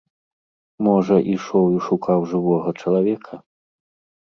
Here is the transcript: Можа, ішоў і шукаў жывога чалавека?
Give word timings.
Можа, 0.87 1.15
ішоў 1.33 1.65
і 1.77 1.83
шукаў 1.89 2.19
жывога 2.33 2.69
чалавека? 2.81 3.35